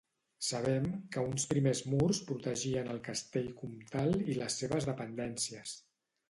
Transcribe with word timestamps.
Sabem 0.45 0.85
que 1.15 1.25
uns 1.31 1.43
primers 1.51 1.81
murs 1.91 2.21
protegien 2.29 2.89
el 2.95 3.03
castell 3.09 3.53
comtal 3.61 4.19
i 4.35 4.39
les 4.41 4.59
seves 4.63 4.89
dependències. 4.93 5.77